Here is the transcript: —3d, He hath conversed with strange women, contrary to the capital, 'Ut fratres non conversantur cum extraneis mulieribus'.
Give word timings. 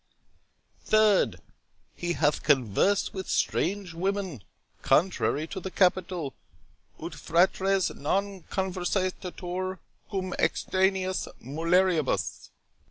—3d, 0.89 1.35
He 1.93 2.13
hath 2.13 2.41
conversed 2.41 3.13
with 3.13 3.29
strange 3.29 3.93
women, 3.93 4.43
contrary 4.81 5.45
to 5.45 5.59
the 5.59 5.69
capital, 5.69 6.33
'Ut 6.99 7.13
fratres 7.13 7.95
non 7.95 8.41
conversantur 8.49 9.77
cum 10.09 10.33
extraneis 10.39 11.27
mulieribus'. 11.39 12.49